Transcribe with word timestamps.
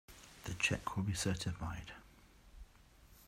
The 0.45 0.55
check 0.55 0.95
will 0.97 1.03
be 1.03 1.13
certified. 1.13 1.91